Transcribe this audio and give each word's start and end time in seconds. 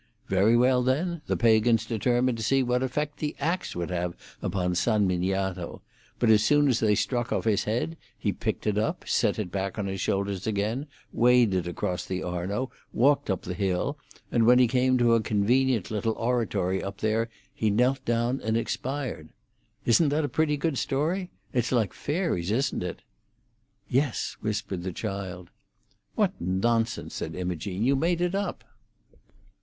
Very 0.29 0.57
well, 0.57 0.81
then; 0.81 1.21
the 1.27 1.37
pagans 1.37 1.85
determined 1.85 2.35
to 2.39 2.43
see 2.43 2.63
what 2.63 2.81
effect 2.81 3.19
the 3.19 3.35
axe 3.39 3.75
would 3.75 3.91
have 3.91 4.15
upon 4.41 4.73
San 4.73 5.05
Miniato: 5.07 5.83
but 6.17 6.31
as 6.31 6.41
soon 6.43 6.67
as 6.67 6.79
they 6.79 6.95
struck 6.95 7.31
off 7.31 7.43
his 7.45 7.65
head 7.65 7.97
he 8.17 8.33
picked 8.33 8.65
it 8.65 8.79
up, 8.79 9.07
set 9.07 9.37
it 9.37 9.51
back 9.51 9.77
on 9.77 9.85
his 9.85 10.01
shoulders 10.01 10.47
again, 10.47 10.87
waded 11.13 11.67
across 11.67 12.03
the 12.03 12.23
Arno, 12.23 12.71
walked 12.91 13.29
up 13.29 13.43
the 13.43 13.53
hill, 13.53 13.95
and 14.31 14.47
when 14.47 14.57
he 14.57 14.67
came 14.67 14.97
to 14.97 15.13
a 15.13 15.21
convenient 15.21 15.91
little 15.91 16.13
oratory 16.13 16.81
up 16.81 16.97
there 16.97 17.29
he 17.53 17.69
knelt 17.69 18.03
down 18.03 18.41
and 18.41 18.57
expired. 18.57 19.29
Isn't 19.85 20.09
that 20.09 20.25
a 20.25 20.27
pretty 20.29 20.57
good 20.57 20.79
story? 20.79 21.29
It's 21.53 21.71
like 21.71 21.93
fairies, 21.93 22.49
isn't 22.49 22.81
it?" 22.81 23.03
"Yes," 23.87 24.35
whispered 24.41 24.81
the 24.81 24.93
child. 24.93 25.51
"What 26.15 26.33
nonsense!" 26.41 27.13
said 27.13 27.35
Imogene. 27.35 27.83
"You 27.83 27.95
made 27.95 28.19
it 28.19 28.33
up." 28.33 28.63